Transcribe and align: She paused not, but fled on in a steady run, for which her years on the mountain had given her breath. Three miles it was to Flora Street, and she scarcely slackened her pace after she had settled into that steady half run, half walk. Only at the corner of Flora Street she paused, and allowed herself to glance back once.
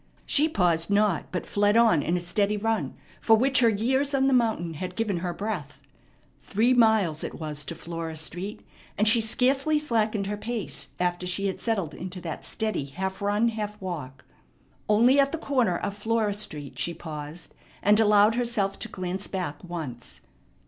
She 0.25 0.49
paused 0.49 0.89
not, 0.89 1.31
but 1.31 1.45
fled 1.45 1.77
on 1.77 2.01
in 2.01 2.17
a 2.17 2.19
steady 2.19 2.57
run, 2.57 2.95
for 3.21 3.35
which 3.37 3.59
her 3.59 3.69
years 3.69 4.15
on 4.15 4.25
the 4.25 4.33
mountain 4.33 4.73
had 4.73 4.95
given 4.95 5.17
her 5.17 5.31
breath. 5.31 5.79
Three 6.41 6.73
miles 6.73 7.23
it 7.23 7.39
was 7.39 7.63
to 7.65 7.75
Flora 7.75 8.15
Street, 8.17 8.65
and 8.97 9.07
she 9.07 9.21
scarcely 9.21 9.77
slackened 9.77 10.25
her 10.25 10.37
pace 10.37 10.87
after 10.99 11.27
she 11.27 11.45
had 11.45 11.59
settled 11.59 11.93
into 11.93 12.19
that 12.21 12.43
steady 12.43 12.85
half 12.85 13.21
run, 13.21 13.49
half 13.49 13.79
walk. 13.79 14.25
Only 14.89 15.19
at 15.19 15.31
the 15.31 15.37
corner 15.37 15.77
of 15.77 15.95
Flora 15.95 16.33
Street 16.33 16.79
she 16.79 16.95
paused, 16.95 17.53
and 17.83 17.99
allowed 17.99 18.33
herself 18.33 18.79
to 18.79 18.89
glance 18.89 19.27
back 19.27 19.63
once. 19.63 20.21